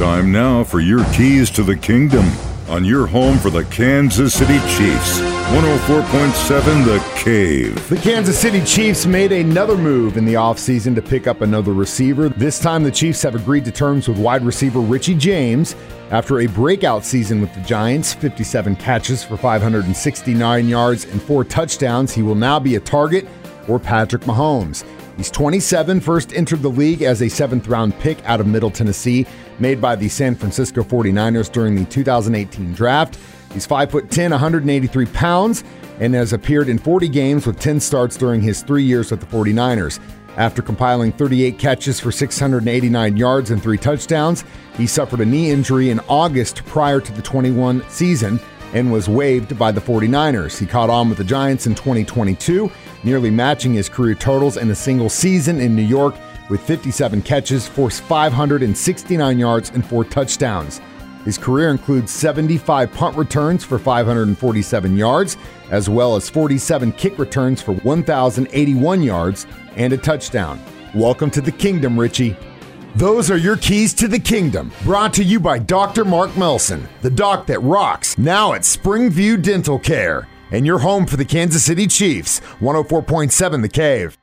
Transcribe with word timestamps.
Time 0.00 0.32
now 0.32 0.64
for 0.64 0.80
your 0.80 1.04
keys 1.12 1.50
to 1.50 1.62
the 1.62 1.76
kingdom 1.76 2.24
on 2.70 2.86
your 2.86 3.06
home 3.06 3.36
for 3.36 3.50
the 3.50 3.64
Kansas 3.66 4.32
City 4.32 4.58
Chiefs. 4.60 5.20
104.7 5.20 6.84
The 6.86 7.22
Cave. 7.22 7.88
The 7.90 7.98
Kansas 7.98 8.38
City 8.38 8.64
Chiefs 8.64 9.04
made 9.04 9.30
another 9.30 9.76
move 9.76 10.16
in 10.16 10.24
the 10.24 10.32
offseason 10.32 10.94
to 10.94 11.02
pick 11.02 11.26
up 11.26 11.42
another 11.42 11.74
receiver. 11.74 12.30
This 12.30 12.58
time, 12.58 12.82
the 12.82 12.90
Chiefs 12.90 13.20
have 13.20 13.34
agreed 13.34 13.66
to 13.66 13.70
terms 13.70 14.08
with 14.08 14.16
wide 14.16 14.42
receiver 14.42 14.80
Richie 14.80 15.16
James. 15.16 15.76
After 16.10 16.40
a 16.40 16.46
breakout 16.46 17.04
season 17.04 17.42
with 17.42 17.52
the 17.52 17.60
Giants, 17.60 18.14
57 18.14 18.76
catches 18.76 19.22
for 19.22 19.36
569 19.36 20.66
yards 20.66 21.04
and 21.04 21.20
four 21.20 21.44
touchdowns, 21.44 22.14
he 22.14 22.22
will 22.22 22.34
now 22.34 22.58
be 22.58 22.76
a 22.76 22.80
target 22.80 23.28
for 23.66 23.78
Patrick 23.78 24.22
Mahomes. 24.22 24.82
He's 25.20 25.30
27, 25.30 26.00
first 26.00 26.32
entered 26.32 26.62
the 26.62 26.70
league 26.70 27.02
as 27.02 27.20
a 27.20 27.28
seventh 27.28 27.68
round 27.68 27.92
pick 27.98 28.24
out 28.24 28.40
of 28.40 28.46
Middle 28.46 28.70
Tennessee, 28.70 29.26
made 29.58 29.78
by 29.78 29.94
the 29.94 30.08
San 30.08 30.34
Francisco 30.34 30.82
49ers 30.82 31.52
during 31.52 31.74
the 31.74 31.84
2018 31.84 32.72
draft. 32.72 33.18
He's 33.52 33.66
5'10, 33.66 34.30
183 34.30 35.04
pounds, 35.04 35.62
and 35.98 36.14
has 36.14 36.32
appeared 36.32 36.70
in 36.70 36.78
40 36.78 37.06
games 37.10 37.46
with 37.46 37.60
10 37.60 37.80
starts 37.80 38.16
during 38.16 38.40
his 38.40 38.62
three 38.62 38.82
years 38.82 39.10
with 39.10 39.20
the 39.20 39.26
49ers. 39.26 40.00
After 40.38 40.62
compiling 40.62 41.12
38 41.12 41.58
catches 41.58 42.00
for 42.00 42.10
689 42.10 43.18
yards 43.18 43.50
and 43.50 43.62
three 43.62 43.76
touchdowns, 43.76 44.42
he 44.78 44.86
suffered 44.86 45.20
a 45.20 45.26
knee 45.26 45.50
injury 45.50 45.90
in 45.90 46.00
August 46.08 46.64
prior 46.64 46.98
to 46.98 47.12
the 47.12 47.20
21 47.20 47.84
season 47.90 48.40
and 48.72 48.90
was 48.90 49.06
waived 49.06 49.58
by 49.58 49.70
the 49.70 49.82
49ers. 49.82 50.58
He 50.58 50.64
caught 50.64 50.88
on 50.88 51.10
with 51.10 51.18
the 51.18 51.24
Giants 51.24 51.66
in 51.66 51.74
2022, 51.74 52.70
nearly 53.02 53.30
matching 53.30 53.74
his 53.74 53.88
career 53.88 54.14
totals 54.14 54.56
in 54.56 54.70
a 54.70 54.74
single 54.74 55.08
season 55.08 55.60
in 55.60 55.74
New 55.74 55.82
York 55.82 56.14
with 56.48 56.60
57 56.60 57.22
catches, 57.22 57.66
forced 57.66 58.02
569 58.02 59.38
yards, 59.38 59.70
and 59.70 59.86
four 59.86 60.04
touchdowns. 60.04 60.80
His 61.24 61.36
career 61.36 61.70
includes 61.70 62.10
75 62.12 62.92
punt 62.92 63.16
returns 63.16 63.62
for 63.62 63.78
547 63.78 64.96
yards, 64.96 65.36
as 65.70 65.88
well 65.88 66.16
as 66.16 66.30
47 66.30 66.92
kick 66.92 67.18
returns 67.18 67.60
for 67.60 67.74
1,081 67.74 69.02
yards 69.02 69.46
and 69.76 69.92
a 69.92 69.98
touchdown. 69.98 70.60
Welcome 70.94 71.30
to 71.32 71.40
the 71.40 71.52
kingdom, 71.52 72.00
Richie. 72.00 72.36
Those 72.96 73.30
are 73.30 73.36
your 73.36 73.56
keys 73.56 73.94
to 73.94 74.08
the 74.08 74.18
kingdom. 74.18 74.72
Brought 74.82 75.14
to 75.14 75.22
you 75.22 75.38
by 75.38 75.60
Dr. 75.60 76.04
Mark 76.04 76.36
Melson, 76.36 76.88
the 77.02 77.10
doc 77.10 77.46
that 77.46 77.60
rocks, 77.60 78.18
now 78.18 78.54
at 78.54 78.62
Springview 78.62 79.40
Dental 79.40 79.78
Care. 79.78 80.26
And 80.50 80.66
your 80.66 80.80
home 80.80 81.06
for 81.06 81.16
the 81.16 81.24
Kansas 81.24 81.64
City 81.64 81.86
Chiefs, 81.86 82.40
104.7 82.60 83.62
The 83.62 83.68
Cave. 83.68 84.16